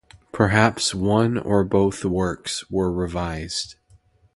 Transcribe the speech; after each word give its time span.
Perhaps 0.31 0.95
one 0.95 1.37
or 1.37 1.63
both 1.63 2.03
works 2.03 2.67
were 2.71 2.91
revised. 2.91 3.75